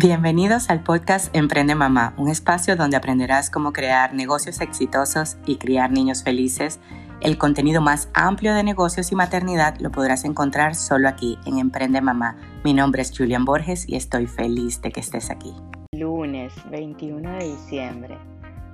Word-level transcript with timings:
Bienvenidos 0.00 0.70
al 0.70 0.84
podcast 0.84 1.34
Emprende 1.34 1.74
Mamá, 1.74 2.14
un 2.18 2.28
espacio 2.28 2.76
donde 2.76 2.96
aprenderás 2.96 3.50
cómo 3.50 3.72
crear 3.72 4.14
negocios 4.14 4.60
exitosos 4.60 5.38
y 5.44 5.56
criar 5.56 5.90
niños 5.90 6.22
felices. 6.22 6.78
El 7.20 7.36
contenido 7.36 7.80
más 7.80 8.08
amplio 8.14 8.54
de 8.54 8.62
negocios 8.62 9.10
y 9.10 9.16
maternidad 9.16 9.76
lo 9.80 9.90
podrás 9.90 10.24
encontrar 10.24 10.76
solo 10.76 11.08
aquí 11.08 11.36
en 11.46 11.58
Emprende 11.58 12.00
Mamá. 12.00 12.36
Mi 12.62 12.74
nombre 12.74 13.02
es 13.02 13.10
Julian 13.10 13.44
Borges 13.44 13.88
y 13.88 13.96
estoy 13.96 14.28
feliz 14.28 14.80
de 14.82 14.92
que 14.92 15.00
estés 15.00 15.30
aquí. 15.30 15.52
Lunes 15.96 16.52
21 16.70 17.32
de 17.32 17.44
diciembre. 17.46 18.18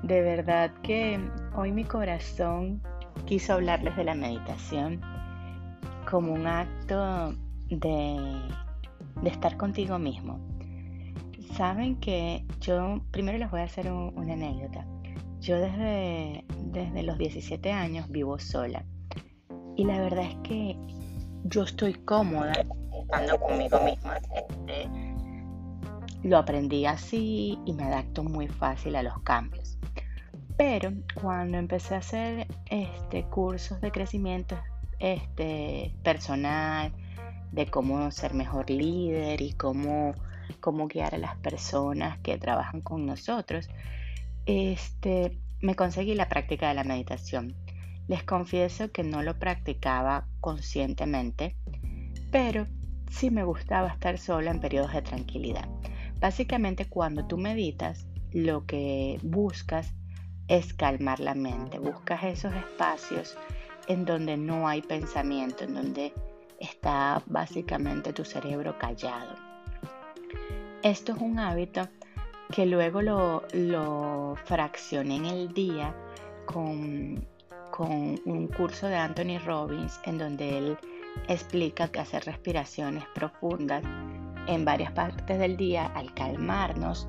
De 0.02 0.20
verdad 0.20 0.72
que 0.82 1.18
hoy 1.56 1.72
mi 1.72 1.84
corazón 1.84 2.82
quiso 3.24 3.54
hablarles 3.54 3.96
de 3.96 4.04
la 4.04 4.14
meditación 4.14 5.00
como 6.04 6.34
un 6.34 6.46
acto 6.46 7.34
de, 7.70 8.42
de 9.22 9.30
estar 9.30 9.56
contigo 9.56 9.98
mismo 9.98 10.53
Saben 11.56 11.96
que 12.00 12.44
yo, 12.60 13.00
primero 13.10 13.38
les 13.38 13.50
voy 13.50 13.60
a 13.60 13.64
hacer 13.64 13.90
una 13.90 14.32
anécdota. 14.32 14.86
Yo 15.40 15.58
desde, 15.58 16.44
desde 16.72 17.02
los 17.02 17.18
17 17.18 17.70
años 17.70 18.08
vivo 18.08 18.38
sola. 18.38 18.84
Y 19.76 19.84
la 19.84 20.00
verdad 20.00 20.24
es 20.24 20.36
que 20.42 20.76
yo 21.44 21.62
estoy 21.62 21.94
cómoda 21.94 22.52
estando 23.02 23.38
conmigo 23.38 23.78
misma. 23.80 24.18
Este, 24.34 24.88
lo 26.22 26.38
aprendí 26.38 26.86
así 26.86 27.58
y 27.66 27.72
me 27.74 27.84
adapto 27.84 28.24
muy 28.24 28.48
fácil 28.48 28.96
a 28.96 29.02
los 29.02 29.18
cambios. 29.20 29.78
Pero 30.56 30.92
cuando 31.20 31.58
empecé 31.58 31.94
a 31.94 31.98
hacer 31.98 32.46
este, 32.70 33.24
cursos 33.24 33.80
de 33.80 33.90
crecimiento 33.90 34.56
este, 34.98 35.94
personal, 36.02 36.92
de 37.52 37.66
cómo 37.66 38.10
ser 38.10 38.34
mejor 38.34 38.70
líder 38.70 39.40
y 39.40 39.52
cómo 39.52 40.14
cómo 40.60 40.88
guiar 40.88 41.14
a 41.14 41.18
las 41.18 41.36
personas 41.36 42.18
que 42.18 42.38
trabajan 42.38 42.80
con 42.80 43.06
nosotros, 43.06 43.68
este, 44.46 45.38
me 45.60 45.74
conseguí 45.74 46.14
la 46.14 46.28
práctica 46.28 46.68
de 46.68 46.74
la 46.74 46.84
meditación. 46.84 47.54
Les 48.06 48.22
confieso 48.22 48.92
que 48.92 49.02
no 49.02 49.22
lo 49.22 49.38
practicaba 49.38 50.26
conscientemente, 50.40 51.56
pero 52.30 52.66
sí 53.10 53.30
me 53.30 53.44
gustaba 53.44 53.88
estar 53.88 54.18
sola 54.18 54.50
en 54.50 54.60
periodos 54.60 54.92
de 54.92 55.02
tranquilidad. 55.02 55.68
Básicamente 56.20 56.86
cuando 56.86 57.26
tú 57.26 57.38
meditas, 57.38 58.06
lo 58.32 58.66
que 58.66 59.18
buscas 59.22 59.94
es 60.48 60.74
calmar 60.74 61.20
la 61.20 61.34
mente, 61.34 61.78
buscas 61.78 62.24
esos 62.24 62.54
espacios 62.54 63.36
en 63.88 64.04
donde 64.04 64.36
no 64.36 64.68
hay 64.68 64.82
pensamiento, 64.82 65.64
en 65.64 65.74
donde 65.74 66.12
está 66.58 67.22
básicamente 67.26 68.12
tu 68.12 68.24
cerebro 68.24 68.78
callado. 68.78 69.53
Esto 70.84 71.12
es 71.12 71.18
un 71.22 71.38
hábito 71.38 71.88
que 72.54 72.66
luego 72.66 73.00
lo, 73.00 74.36
fraccioné 74.44 75.16
en 75.16 75.24
el 75.24 75.54
día 75.54 75.96
con, 76.44 77.26
con 77.70 78.20
un 78.26 78.48
curso 78.48 78.88
de 78.88 78.96
Anthony 78.96 79.38
Robbins 79.42 79.98
en 80.04 80.18
donde 80.18 80.58
él 80.58 80.78
explica 81.26 81.88
que 81.88 82.00
hacer 82.00 82.26
respiraciones 82.26 83.02
profundas 83.14 83.82
en 84.46 84.66
varias 84.66 84.92
partes 84.92 85.38
del 85.38 85.56
día 85.56 85.86
al 85.86 86.12
calmarnos 86.12 87.08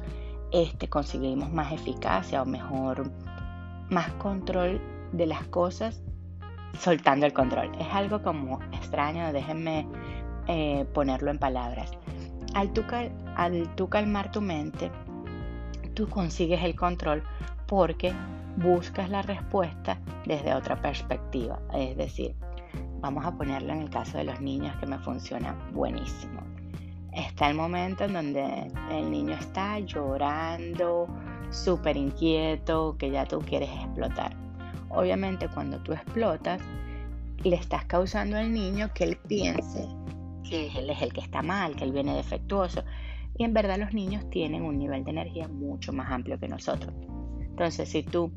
este, 0.53 0.87
conseguimos 0.87 1.51
más 1.51 1.73
eficacia 1.73 2.43
o 2.43 2.45
mejor, 2.45 3.11
más 3.89 4.09
control 4.13 4.79
de 5.11 5.25
las 5.25 5.43
cosas 5.47 6.01
soltando 6.79 7.25
el 7.25 7.33
control. 7.33 7.69
Es 7.77 7.87
algo 7.91 8.23
como 8.23 8.61
extraño, 8.71 9.33
déjenme 9.33 9.85
eh, 10.47 10.85
ponerlo 10.93 11.29
en 11.29 11.39
palabras. 11.39 11.91
Al 12.53 12.71
tú, 12.71 12.85
calmar 13.89 14.31
tu 14.31 14.41
mente, 14.41 14.91
tú 15.93 16.07
consigues 16.09 16.63
el 16.63 16.75
control 16.75 17.23
porque 17.67 18.13
buscas 18.57 19.09
la 19.09 19.21
respuesta 19.21 19.99
desde 20.25 20.53
otra 20.53 20.81
perspectiva. 20.81 21.59
Es 21.73 21.97
decir, 21.97 22.35
vamos 22.99 23.25
a 23.25 23.35
ponerlo 23.35 23.73
en 23.73 23.81
el 23.81 23.89
caso 23.89 24.17
de 24.17 24.23
los 24.23 24.39
niños 24.41 24.75
que 24.77 24.85
me 24.85 24.99
funciona 24.99 25.53
buenísimo. 25.73 26.41
Está 27.11 27.49
el 27.49 27.55
momento 27.55 28.03
en 28.03 28.13
donde 28.13 28.71
el 28.91 29.09
niño 29.09 29.35
está 29.35 29.79
llorando, 29.79 31.07
súper 31.49 31.95
inquieto, 31.95 32.97
que 32.97 33.09
ya 33.09 33.25
tú 33.25 33.39
quieres 33.39 33.69
explotar. 33.69 34.35
Obviamente 34.89 35.47
cuando 35.47 35.79
tú 35.79 35.93
explotas, 35.93 36.61
le 37.43 37.55
estás 37.55 37.85
causando 37.85 38.37
al 38.37 38.51
niño 38.51 38.91
que 38.93 39.05
él 39.05 39.17
piense 39.27 39.87
que 40.49 40.67
él 40.77 40.89
es 40.89 41.01
el 41.01 41.11
que 41.11 41.21
está 41.21 41.41
mal, 41.41 41.75
que 41.75 41.83
él 41.83 41.91
viene 41.91 42.15
defectuoso. 42.15 42.83
Y 43.37 43.43
en 43.43 43.53
verdad 43.53 43.77
los 43.77 43.93
niños 43.93 44.29
tienen 44.29 44.63
un 44.63 44.77
nivel 44.77 45.03
de 45.03 45.11
energía 45.11 45.47
mucho 45.47 45.91
más 45.91 46.11
amplio 46.11 46.39
que 46.39 46.47
nosotros. 46.47 46.93
Entonces, 47.39 47.89
si 47.89 48.03
tú 48.03 48.31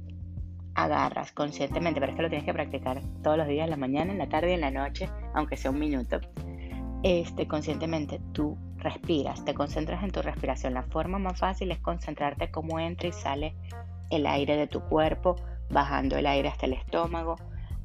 agarras 0.74 1.32
conscientemente, 1.32 2.00
pero 2.00 2.12
es 2.12 2.16
que 2.16 2.22
lo 2.22 2.28
tienes 2.28 2.44
que 2.44 2.52
practicar 2.52 3.02
todos 3.22 3.36
los 3.36 3.48
días, 3.48 3.64
en 3.64 3.70
la 3.70 3.76
mañana, 3.76 4.12
en 4.12 4.18
la 4.18 4.28
tarde 4.28 4.50
y 4.50 4.54
en 4.54 4.60
la 4.60 4.70
noche, 4.70 5.08
aunque 5.34 5.56
sea 5.56 5.70
un 5.70 5.78
minuto, 5.78 6.20
este, 7.02 7.46
conscientemente 7.46 8.20
tú 8.32 8.56
respiras, 8.76 9.44
te 9.44 9.54
concentras 9.54 10.02
en 10.02 10.10
tu 10.10 10.22
respiración. 10.22 10.74
La 10.74 10.84
forma 10.84 11.18
más 11.18 11.38
fácil 11.38 11.70
es 11.70 11.78
concentrarte 11.78 12.50
cómo 12.50 12.78
entra 12.78 13.08
y 13.08 13.12
sale 13.12 13.54
el 14.10 14.26
aire 14.26 14.56
de 14.56 14.66
tu 14.66 14.80
cuerpo, 14.80 15.36
bajando 15.70 16.16
el 16.16 16.26
aire 16.26 16.48
hasta 16.48 16.66
el 16.66 16.72
estómago, 16.72 17.36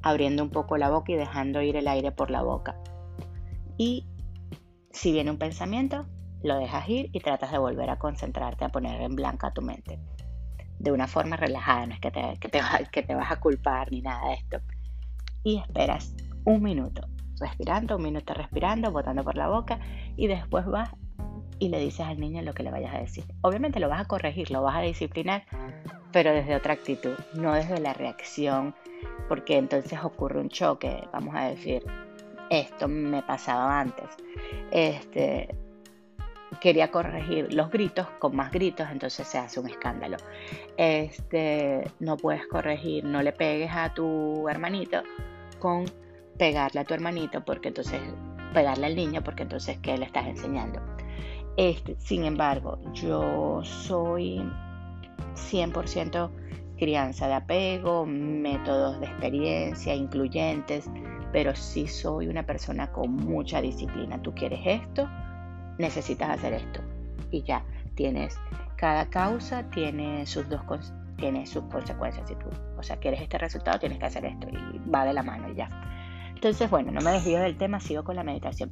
abriendo 0.01 0.44
un 0.44 0.50
poco 0.50 0.78
la 0.78 0.90
boca 0.90 1.12
y 1.12 1.16
dejando 1.16 1.62
ir 1.62 1.75
el 1.75 1.88
aire 1.88 2.12
por 2.12 2.30
la 2.30 2.44
boca. 2.44 2.75
Y 3.78 4.06
si 4.91 5.12
viene 5.12 5.31
un 5.31 5.38
pensamiento, 5.38 6.06
lo 6.44 6.58
dejas 6.58 6.88
ir 6.90 7.09
y 7.14 7.20
tratas 7.20 7.52
de 7.52 7.58
volver 7.58 7.90
a 7.90 7.98
concentrarte, 7.98 8.66
a 8.66 8.70
poner 8.70 9.02
en 9.02 9.16
blanca 9.16 9.52
tu 9.52 9.62
mente. 9.62 10.00
De 10.80 10.92
una 10.92 11.08
forma 11.08 11.38
relajada, 11.38 11.88
no 11.88 11.94
es 11.94 12.00
que 12.00 12.12
te, 12.12 12.38
que 12.40 12.50
te, 12.50 12.59
que 12.92 13.04
te 13.04 13.16
vas 13.16 13.31
a 13.31 13.40
culpar 13.40 13.92
ni 13.92 14.02
nada 14.02 14.28
de 14.30 14.34
esto. 14.36 14.58
Y 15.44 15.58
esperas 15.58 16.14
un 16.46 16.62
minuto, 16.62 17.08
respirando, 17.40 17.96
un 17.96 18.04
minuto 18.04 18.34
respirando, 18.34 18.92
botando 18.92 19.24
por 19.24 19.38
la 19.38 19.48
boca 19.48 19.80
y 20.18 20.28
después 20.28 20.66
vas 20.66 20.92
y 21.59 21.70
le 21.70 21.80
dices 21.80 22.06
al 22.06 22.20
niño 22.20 22.42
lo 22.42 22.54
que 22.54 22.64
le 22.64 22.72
vayas 22.72 22.94
a 22.94 23.00
decir. 23.00 23.24
Obviamente 23.42 23.80
lo 23.80 23.88
vas 23.88 24.02
a 24.02 24.06
corregir, 24.06 24.52
lo 24.52 24.62
vas 24.62 24.75
a 24.75 24.81
disciplinar, 24.81 25.46
pero 26.12 26.31
desde 26.31 26.56
otra 26.56 26.74
actitud, 26.74 27.16
no 27.36 27.54
desde 27.54 27.80
la 27.80 27.94
reacción, 27.94 28.75
porque 29.30 29.58
entonces 29.58 29.98
ocurre 30.04 30.42
un 30.42 30.50
choque, 30.50 31.08
vamos 31.14 31.36
a 31.36 31.46
decir, 31.46 31.84
esto 32.50 32.88
me 32.88 33.22
pasaba 33.24 33.80
antes. 33.80 34.10
Este, 34.72 35.56
quería 36.59 36.91
corregir 36.91 37.53
los 37.53 37.69
gritos 37.69 38.08
con 38.19 38.36
más 38.36 38.52
gritos, 38.52 38.88
entonces 38.91 39.28
se 39.28 39.38
hace 39.38 39.59
un 39.59 39.69
escándalo. 39.69 40.18
Este, 40.78 41.84
no 42.00 42.18
puedes 42.18 42.46
corregir, 42.47 43.03
no 43.06 43.22
le 43.22 43.31
pegues 43.31 43.72
a 43.74 43.94
tu 43.94 44.47
hermanito 44.50 45.03
con 45.59 45.86
pegarle 46.38 46.81
a 46.81 46.84
tu 46.84 46.94
hermanito, 46.94 47.44
porque 47.46 47.69
entonces 47.69 48.02
pegarle 48.53 48.88
al 48.88 48.96
niño, 48.96 49.24
porque 49.24 49.44
entonces 49.44 49.78
¿qué 49.80 49.97
le 49.97 50.06
estás 50.06 50.28
enseñando? 50.28 50.81
Este, 51.58 51.96
sin 52.00 52.25
embargo, 52.25 52.80
yo 52.94 53.62
soy 53.63 54.42
100% 55.36 56.31
crianza 56.78 57.28
de 57.28 57.34
apego, 57.34 58.06
métodos 58.06 59.00
de 59.00 59.06
experiencia 59.06 59.94
incluyentes, 59.96 60.90
pero 61.31 61.56
sí 61.56 61.88
soy 61.88 62.28
una 62.28 62.46
persona 62.46 62.92
con 62.92 63.16
mucha 63.16 63.62
disciplina. 63.62 64.22
Tú 64.22 64.34
quieres 64.34 64.59
esto, 64.66 65.08
necesitas 65.78 66.29
hacer 66.29 66.53
esto. 66.53 66.81
Y 67.31 67.44
ya, 67.44 67.63
tienes, 67.95 68.38
cada 68.75 69.09
causa 69.09 69.63
tiene 69.69 70.25
sus 70.25 70.47
dos 70.50 70.61
tiene 71.17 71.45
sus 71.45 71.63
consecuencias. 71.66 72.28
Si 72.28 72.35
tú, 72.35 72.47
o 72.78 72.84
sea, 72.84 72.97
quieres 72.97 73.22
este 73.22 73.38
resultado, 73.38 73.79
tienes 73.79 74.00
que 74.00 74.06
hacer 74.06 74.25
esto 74.25 74.47
y 74.50 74.89
va 74.89 75.06
de 75.06 75.13
la 75.13 75.23
mano 75.23 75.50
y 75.50 75.56
ya. 75.56 75.69
Entonces, 76.33 76.69
bueno, 76.69 76.91
no 76.91 77.01
me 77.01 77.12
desvío 77.12 77.39
del 77.39 77.57
tema, 77.57 77.79
sigo 77.79 78.03
con 78.03 78.16
la 78.16 78.23
meditación. 78.23 78.72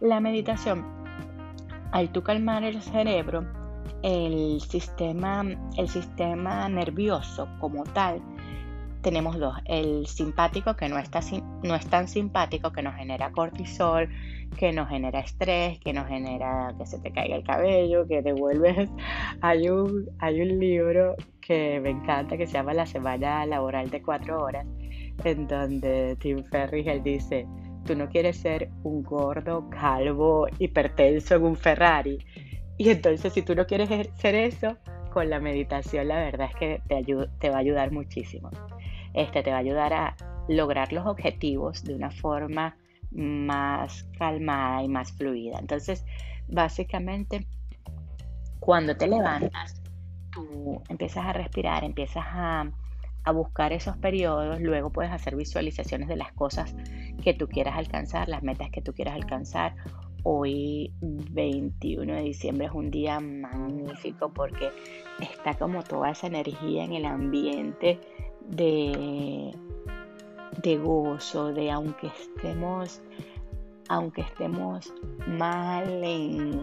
La 0.00 0.20
meditación, 0.20 0.86
al 1.90 2.10
tú 2.12 2.22
calmar 2.22 2.62
el 2.62 2.80
cerebro, 2.82 3.44
el 4.02 4.60
sistema, 4.60 5.42
el 5.76 5.88
sistema 5.88 6.68
nervioso 6.68 7.48
como 7.58 7.82
tal 7.84 8.22
tenemos 9.02 9.38
dos. 9.38 9.56
El 9.64 10.06
simpático, 10.06 10.76
que 10.76 10.88
no, 10.88 10.98
está, 10.98 11.20
no 11.62 11.74
es 11.74 11.86
tan 11.86 12.08
simpático, 12.08 12.72
que 12.72 12.82
nos 12.82 12.94
genera 12.94 13.30
cortisol, 13.32 14.08
que 14.58 14.72
nos 14.72 14.88
genera 14.88 15.20
estrés, 15.20 15.78
que 15.80 15.92
nos 15.92 16.06
genera 16.06 16.74
que 16.78 16.86
se 16.86 16.98
te 16.98 17.12
caiga 17.12 17.36
el 17.36 17.44
cabello, 17.44 18.06
que 18.06 18.22
te 18.22 18.32
vuelves... 18.32 18.88
Hay 19.42 19.68
un, 19.68 20.08
hay 20.18 20.42
un 20.42 20.58
libro 20.58 21.16
que 21.40 21.80
me 21.80 21.90
encanta 21.90 22.36
que 22.36 22.46
se 22.46 22.52
llama 22.54 22.74
La 22.74 22.84
semana 22.84 23.46
laboral 23.46 23.88
de 23.88 24.02
cuatro 24.02 24.42
horas, 24.42 24.66
en 25.24 25.46
donde 25.46 26.16
Tim 26.16 26.44
Ferriss 26.44 26.86
él 26.86 27.02
dice, 27.02 27.46
tú 27.86 27.94
no 27.94 28.08
quieres 28.08 28.36
ser 28.36 28.68
un 28.82 29.02
gordo, 29.02 29.68
calvo, 29.70 30.46
hipertenso 30.58 31.36
en 31.36 31.44
un 31.44 31.56
Ferrari. 31.56 32.18
Y 32.76 32.90
entonces 32.90 33.32
si 33.32 33.42
tú 33.42 33.54
no 33.54 33.66
quieres 33.66 33.88
ser 34.16 34.34
eso, 34.34 34.76
con 35.10 35.28
la 35.28 35.40
meditación 35.40 36.08
la 36.08 36.16
verdad 36.16 36.48
es 36.50 36.56
que 36.56 36.82
te, 37.38 37.50
va 37.50 37.56
a 37.56 37.60
ayudar 37.60 37.92
muchísimo. 37.92 38.50
Este 39.12 39.42
te 39.42 39.50
va 39.50 39.56
a 39.56 39.60
ayudar 39.60 39.92
a 39.92 40.16
lograr 40.48 40.92
los 40.92 41.06
objetivos 41.06 41.84
de 41.84 41.94
una 41.94 42.10
forma 42.10 42.76
más 43.10 44.08
calmada 44.18 44.82
y 44.82 44.88
más 44.88 45.12
fluida. 45.12 45.58
Entonces, 45.58 46.04
básicamente, 46.48 47.46
Cuando 48.60 48.96
te 48.96 49.06
levantas, 49.08 49.80
tú 50.32 50.82
empiezas 50.88 51.26
a 51.26 51.32
respirar, 51.32 51.82
empiezas 51.82 52.24
a, 52.26 52.70
a 53.24 53.32
buscar 53.32 53.72
esos 53.72 53.96
periodos, 53.96 54.60
luego 54.60 54.90
puedes 54.90 55.12
hacer 55.12 55.36
visualizaciones 55.36 56.08
de 56.08 56.16
las 56.16 56.32
cosas 56.32 56.74
que 57.22 57.34
tú 57.34 57.48
quieras 57.48 57.76
alcanzar, 57.76 58.28
las 58.28 58.42
metas 58.42 58.70
que 58.70 58.82
tú 58.82 58.92
quieras 58.92 59.14
alcanzar. 59.14 59.74
Hoy 60.22 60.92
21 61.00 62.14
de 62.14 62.22
diciembre 62.22 62.66
es 62.66 62.72
un 62.72 62.90
día 62.90 63.20
magnífico 63.20 64.30
porque 64.32 64.70
está 65.20 65.54
como 65.54 65.82
toda 65.82 66.10
esa 66.10 66.26
energía 66.26 66.84
en 66.84 66.92
el 66.92 67.06
ambiente 67.06 67.98
de, 68.48 69.52
de 70.62 70.76
gozo, 70.76 71.52
de 71.52 71.70
aunque 71.70 72.08
estemos 72.08 73.00
aunque 73.88 74.20
estemos 74.20 74.94
mal, 75.26 76.04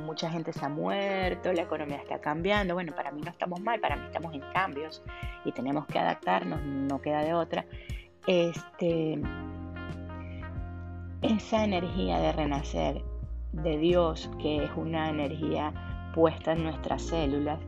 mucha 0.05 0.31
gente 0.31 0.53
se 0.53 0.63
ha 0.63 0.69
muerto, 0.69 1.51
la 1.51 1.63
economía 1.63 1.97
está 1.97 2.21
cambiando. 2.21 2.73
Bueno, 2.73 2.95
para 2.95 3.11
mí 3.11 3.19
no 3.21 3.29
estamos 3.29 3.59
mal, 3.59 3.81
para 3.81 3.97
mí 3.97 4.05
estamos 4.05 4.33
en 4.33 4.39
cambios 4.53 5.03
y 5.43 5.51
tenemos 5.51 5.85
que 5.87 5.99
adaptarnos, 5.99 6.63
no 6.63 7.01
queda 7.01 7.25
de 7.25 7.33
otra. 7.33 7.65
Este, 8.27 9.19
esa 11.21 11.65
energía 11.65 12.17
de 12.19 12.31
renacer 12.31 13.03
de 13.51 13.77
Dios, 13.77 14.29
que 14.41 14.63
es 14.63 14.71
una 14.75 15.09
energía 15.09 15.73
puesta 16.13 16.53
en 16.53 16.63
nuestras 16.63 17.01
células, 17.03 17.59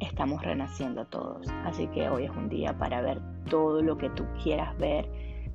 estamos 0.00 0.42
renaciendo 0.42 1.04
todos. 1.06 1.46
Así 1.64 1.86
que 1.88 2.08
hoy 2.08 2.24
es 2.24 2.30
un 2.30 2.48
día 2.48 2.76
para 2.76 3.00
ver 3.00 3.20
todo 3.48 3.82
lo 3.82 3.96
que 3.96 4.10
tú 4.10 4.24
quieras 4.42 4.76
ver, 4.78 5.08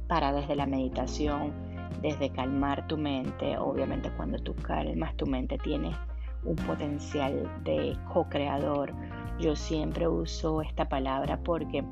para 0.07 0.34
desde 0.34 0.56
la 0.56 0.66
meditación, 0.66 1.54
desde 2.01 2.30
calmar 2.31 2.88
tu 2.88 2.98
mente. 2.98 3.57
Obviamente 3.57 4.12
cuando 4.16 4.38
tú 4.40 4.56
calmas 4.56 5.16
tu 5.16 5.25
mente 5.25 5.57
tienes 5.57 5.95
un 6.44 6.56
potencial 6.56 7.50
de 7.63 7.98
co-creador. 8.13 8.94
Yo 9.40 9.56
siempre 9.56 10.07
uso 10.07 10.62
esta 10.62 10.88
palabra 10.88 11.40
porque 11.44 11.84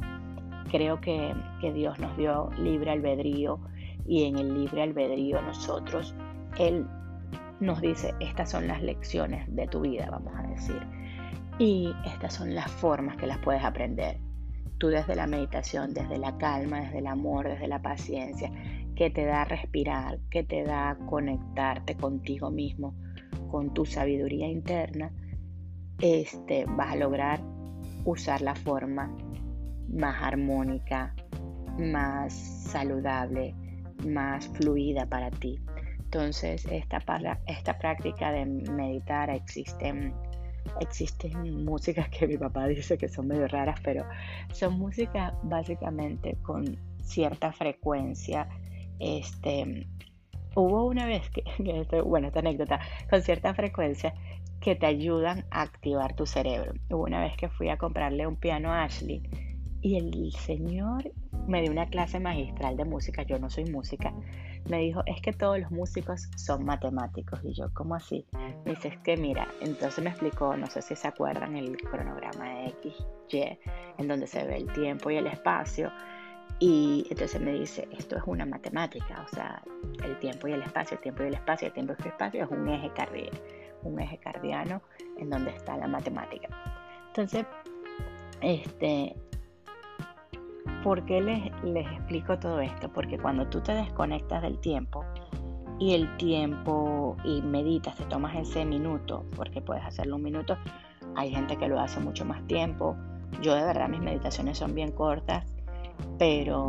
creo 0.70 1.00
que, 1.00 1.34
que 1.62 1.74
Dios 1.74 1.98
nos 2.00 2.16
dio 2.18 2.50
libre 2.58 2.92
albedrío 2.92 3.60
y 4.06 4.26
en 4.26 4.38
el 4.38 4.54
libre 4.54 4.84
albedrío 4.84 5.42
nosotros, 5.42 6.16
Él 6.58 6.86
nos 7.60 7.82
dice, 7.82 8.14
estas 8.20 8.52
son 8.52 8.68
las 8.68 8.82
lecciones 8.82 9.46
de 9.54 9.68
tu 9.68 9.82
vida, 9.82 10.10
vamos 10.12 10.34
a 10.36 10.44
decir. 10.44 10.82
Y 11.60 11.94
estas 12.06 12.34
son 12.34 12.54
las 12.54 12.70
formas 12.70 13.18
que 13.18 13.28
las 13.28 13.40
puedes 13.40 13.64
aprender. 13.64 14.18
Tú 14.78 14.90
desde 14.90 15.16
la 15.16 15.26
meditación, 15.26 15.94
desde 15.94 16.20
la 16.20 16.38
calma, 16.38 16.82
desde 16.82 17.00
el 17.00 17.08
amor, 17.08 17.48
desde 17.48 17.68
la 17.68 17.82
paciencia, 17.82 18.52
que 18.96 19.10
te 19.10 19.26
da 19.26 19.46
respirar, 19.46 20.20
que 20.30 20.44
te 20.44 20.64
da 20.64 20.98
conectarte 21.08 21.96
contigo 21.96 22.52
mismo, 22.52 22.94
con 23.50 23.74
tu 23.74 23.86
sabiduría 23.86 24.48
interna, 24.48 25.12
este, 26.00 26.66
vas 26.66 26.94
a 26.94 26.96
lograr 26.96 27.40
usar 28.06 28.42
la 28.42 28.56
forma 28.56 29.12
más 29.90 30.22
armónica, 30.22 31.16
más 31.80 32.34
saludable, 32.34 33.56
más 34.06 34.48
fluida 34.50 35.06
para 35.08 35.32
ti. 35.32 35.60
Entonces, 36.08 36.66
esta, 36.72 37.04
esta 37.48 37.78
práctica 37.78 38.32
de 38.32 38.46
meditar 38.46 39.30
existen, 39.30 40.14
existen 40.80 41.66
músicas 41.66 42.08
que 42.10 42.26
mi 42.28 42.38
papá 42.38 42.66
dice 42.68 42.98
que 42.98 43.10
son 43.10 43.28
medio 43.28 43.46
raras, 43.50 43.78
pero 43.84 44.06
son 44.54 44.80
músicas 44.80 45.34
básicamente 45.44 46.38
con 46.44 46.78
cierta 47.04 47.52
frecuencia 47.52 48.48
este, 49.00 49.86
hubo 50.56 50.86
una 50.86 51.06
vez 51.06 51.30
que, 51.30 51.44
bueno, 52.06 52.28
esta 52.28 52.40
anécdota, 52.40 52.80
con 53.10 53.22
cierta 53.22 53.54
frecuencia, 53.54 54.14
que 54.62 54.76
te 54.76 54.86
ayudan 54.86 55.46
a 55.52 55.62
activar 55.62 56.16
tu 56.16 56.26
cerebro. 56.26 56.74
Hubo 56.90 57.04
una 57.04 57.22
vez 57.22 57.36
que 57.38 57.50
fui 57.50 57.70
a 57.70 57.78
comprarle 57.78 58.26
un 58.26 58.38
piano 58.38 58.72
a 58.72 58.84
Ashley 58.84 59.22
y 59.82 59.98
el 59.98 60.32
señor 60.32 61.12
me 61.48 61.62
dio 61.62 61.72
una 61.72 61.86
clase 61.88 62.20
magistral 62.20 62.76
de 62.76 62.86
música, 62.86 63.24
yo 63.24 63.38
no 63.40 63.50
soy 63.50 63.66
música, 63.66 64.14
me 64.68 64.80
dijo, 64.80 65.04
es 65.06 65.22
que 65.22 65.34
todos 65.34 65.60
los 65.60 65.72
músicos 65.72 66.30
son 66.36 66.66
matemáticos. 66.66 67.40
Y 67.44 67.54
yo, 67.54 67.74
¿cómo 67.74 67.96
así? 67.96 68.26
Me 68.66 68.72
dice, 68.72 68.90
es 68.90 68.98
que 69.00 69.18
mira, 69.18 69.48
entonces 69.62 70.04
me 70.04 70.10
explicó, 70.10 70.56
no 70.56 70.68
sé 70.68 70.82
si 70.82 70.96
se 70.96 71.08
acuerdan, 71.08 71.56
el 71.56 71.78
cronograma 71.78 72.66
X, 72.68 72.94
Y, 73.30 73.58
en 73.98 74.08
donde 74.08 74.28
se 74.28 74.46
ve 74.46 74.58
el 74.58 74.72
tiempo 74.74 75.10
y 75.10 75.18
el 75.18 75.28
espacio. 75.28 75.92
Y 76.60 77.06
entonces 77.10 77.40
me 77.40 77.54
dice, 77.54 77.88
esto 77.98 78.18
es 78.18 78.24
una 78.26 78.46
matemática, 78.46 79.26
o 79.26 79.36
sea, 79.36 79.62
el 80.04 80.18
tiempo 80.20 80.48
y 80.48 80.54
el 80.54 80.64
espacio, 80.64 80.96
el 80.96 81.02
tiempo 81.02 81.24
y 81.24 81.28
el 81.28 81.34
espacio, 81.36 81.68
el 81.68 81.74
tiempo 81.74 81.94
y 81.94 82.02
el 82.02 82.08
espacio 82.08 82.44
es 82.44 82.50
un 82.50 82.68
eje 82.68 82.92
cardiano, 82.94 83.38
un 83.84 84.00
eje 84.00 84.18
cardiano 84.18 84.82
en 85.18 85.30
donde 85.30 85.52
está 85.52 85.78
la 85.78 85.88
matemática. 85.88 86.48
Entonces, 87.10 87.46
este, 88.42 89.16
¿por 90.84 91.06
qué 91.06 91.22
les, 91.22 91.86
explico 91.88 92.38
todo 92.40 92.60
esto? 92.60 92.90
Porque 92.90 93.18
cuando 93.18 93.48
tú 93.48 93.62
te 93.62 93.74
desconectas 93.74 94.42
del 94.42 94.60
tiempo 94.60 95.04
y 95.80 95.94
el 95.94 96.16
tiempo 96.18 97.18
y 97.24 97.42
meditas, 97.42 97.96
te 97.96 98.06
tomas 98.06 98.36
ese 98.36 98.66
minuto, 98.66 99.26
porque 99.36 99.62
puedes 99.62 99.84
hacerlo 99.84 100.16
un 100.16 100.24
minuto, 100.24 100.58
hay 101.16 101.32
gente 101.32 101.58
que 101.58 101.68
lo 101.68 101.80
hace 101.80 102.00
mucho 102.00 102.26
más 102.26 102.46
tiempo. 102.48 102.96
Yo 103.42 103.56
de 103.56 103.64
verdad 103.64 103.90
mis 103.90 104.02
meditaciones 104.02 104.58
son 104.58 104.74
bien 104.74 104.92
cortas 104.92 105.46
pero, 106.18 106.68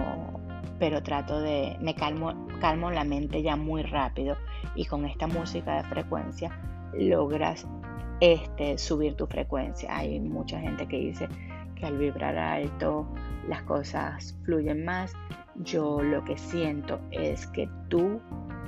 pero 0.79 1.03
trato 1.03 1.41
de, 1.41 1.77
me 1.81 1.95
calmo, 1.95 2.47
calmo 2.61 2.91
la 2.91 3.05
mente 3.05 3.43
ya 3.43 3.57
muy 3.57 3.83
rápido 3.83 4.37
y 4.75 4.85
con 4.85 5.05
esta 5.05 5.27
música 5.27 5.77
de 5.77 5.85
frecuencia 5.85 6.51
logras 6.95 7.67
este, 8.21 8.79
subir 8.79 9.15
tu 9.15 9.27
frecuencia. 9.27 9.95
Hay 9.97 10.21
mucha 10.21 10.61
gente 10.61 10.87
que 10.87 10.99
dice 10.99 11.29
que 11.79 11.87
al 11.87 11.99
vibrar 11.99 12.37
alto 12.37 13.07
las 13.49 13.63
cosas 13.63 14.37
fluyen 14.45 14.85
más. 14.85 15.15
Yo 15.57 16.03
lo 16.03 16.25
que 16.25 16.37
siento 16.37 17.01
es 17.11 17.47
que 17.49 17.69
tú 17.89 18.21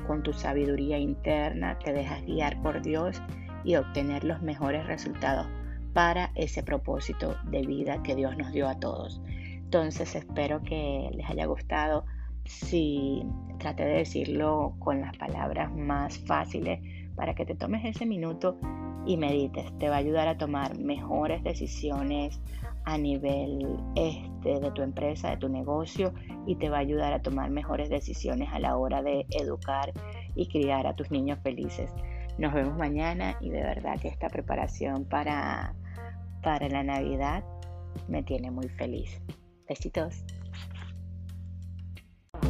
con 0.07 0.23
tu 0.23 0.33
sabiduría 0.33 0.99
interna 0.99 1.79
te 1.79 1.93
dejas 1.93 2.25
guiar 2.25 2.61
por 2.63 2.83
Dios 2.83 3.23
y 3.63 3.77
obtener 3.77 4.25
los 4.25 4.43
mejores 4.43 4.87
resultados 4.87 5.47
para 5.93 6.33
ese 6.35 6.63
propósito 6.63 7.37
de 7.51 7.63
vida 7.63 8.03
que 8.03 8.15
Dios 8.15 8.37
nos 8.37 8.53
dio 8.53 8.69
a 8.69 8.79
todos. 8.79 9.21
Entonces 9.27 10.15
espero 10.15 10.63
que 10.63 11.11
les 11.15 11.29
haya 11.29 11.47
gustado. 11.47 12.05
Si 12.45 13.23
traté 13.59 13.85
de 13.85 13.99
decirlo 13.99 14.75
con 14.79 15.01
las 15.01 15.17
palabras 15.17 15.71
más 15.73 16.19
fáciles 16.19 16.81
para 17.15 17.35
que 17.35 17.45
te 17.45 17.55
tomes 17.55 17.85
ese 17.85 18.07
minuto 18.07 18.59
y 19.07 19.17
medites, 19.17 19.67
te 19.79 19.89
va 19.89 19.97
a 19.97 19.99
ayudar 19.99 20.29
a 20.29 20.39
tomar 20.39 20.79
mejores 20.79 21.43
decisiones 21.43 22.41
a 22.85 22.99
nivel 22.99 23.79
este, 23.95 24.61
de 24.61 24.71
tu 24.73 24.83
empresa, 24.83 25.31
de 25.31 25.37
tu 25.37 25.49
negocio 25.49 26.13
y 26.47 26.57
te 26.57 26.71
va 26.71 26.79
a 26.79 26.81
ayudar 26.81 27.13
a 27.13 27.23
tomar 27.23 27.51
mejores 27.51 27.91
decisiones 27.91 28.49
a 28.53 28.59
la 28.59 28.77
hora 28.77 29.03
de 29.03 29.27
educar 29.31 29.93
y 30.35 30.49
criar 30.49 30.87
a 30.87 30.95
tus 30.95 31.11
niños 31.11 31.39
felices. 31.43 31.91
Nos 32.39 32.55
vemos 32.55 32.77
mañana 32.77 33.37
y 33.41 33.51
de 33.51 33.63
verdad 33.63 34.01
que 34.01 34.09
esta 34.09 34.29
preparación 34.29 35.05
para, 35.05 35.75
para 36.43 36.69
la 36.69 36.83
Navidad 36.83 37.45
me 38.09 38.23
tiene 38.23 38.51
muy 38.51 38.69
feliz. 38.69 39.21
Besitos. 39.69 40.25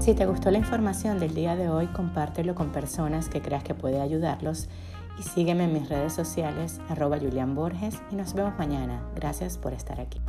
Si 0.00 0.14
te 0.14 0.24
gustó 0.24 0.50
la 0.50 0.58
información 0.58 1.18
del 1.18 1.34
día 1.34 1.56
de 1.56 1.68
hoy, 1.68 1.86
compártelo 1.88 2.54
con 2.54 2.72
personas 2.72 3.28
que 3.28 3.42
creas 3.42 3.64
que 3.64 3.74
puede 3.74 4.00
ayudarlos 4.00 4.68
y 5.18 5.22
sígueme 5.22 5.64
en 5.64 5.72
mis 5.72 5.88
redes 5.88 6.12
sociales 6.12 6.80
arroba 6.88 7.18
Julian 7.18 7.54
Borges 7.54 8.00
y 8.10 8.16
nos 8.16 8.34
vemos 8.34 8.56
mañana. 8.58 9.02
Gracias 9.14 9.58
por 9.58 9.72
estar 9.72 10.00
aquí. 10.00 10.20